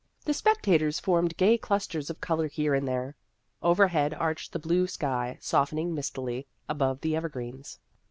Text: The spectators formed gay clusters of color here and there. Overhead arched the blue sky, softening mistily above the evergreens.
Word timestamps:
The 0.25 0.33
spectators 0.33 0.99
formed 0.99 1.37
gay 1.37 1.59
clusters 1.59 2.09
of 2.09 2.19
color 2.19 2.47
here 2.47 2.73
and 2.73 2.87
there. 2.87 3.15
Overhead 3.61 4.15
arched 4.15 4.51
the 4.51 4.57
blue 4.57 4.87
sky, 4.87 5.37
softening 5.39 5.93
mistily 5.93 6.47
above 6.67 7.01
the 7.01 7.15
evergreens. 7.15 7.77